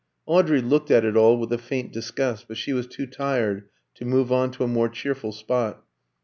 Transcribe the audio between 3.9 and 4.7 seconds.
to move on to a